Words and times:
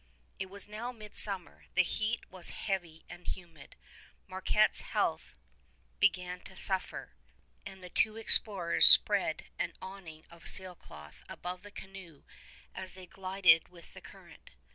It 0.39 0.47
was 0.49 0.67
now 0.67 0.91
midsummer. 0.91 1.65
The 1.75 1.83
heat 1.83 2.27
was 2.31 2.49
heavy 2.49 3.05
and 3.07 3.27
humid. 3.27 3.75
Marquette's 4.25 4.81
health 4.81 5.37
began 5.99 6.39
to 6.45 6.57
suffer, 6.57 7.11
and 7.67 7.83
the 7.83 7.89
two 7.91 8.17
explorers 8.17 8.87
spread 8.87 9.45
an 9.59 9.73
awning 9.79 10.25
of 10.31 10.49
sailcloth 10.49 11.23
above 11.29 11.61
the 11.61 11.69
canoe 11.69 12.23
as 12.73 12.95
they 12.95 13.05
glided 13.05 13.69
with 13.69 13.93
the 13.93 14.01
current. 14.01 14.49